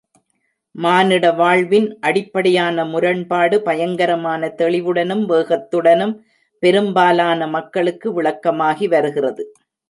[0.75, 6.15] மானிட வாழ்வின் அடிப்படையான முரண்பாடு பயங்கரமான தெளிவுடனும், வேகத்துடனும்
[6.63, 9.45] பெரும்பாலான மக்களுக்கு விளக்கமாகி வருகிறது.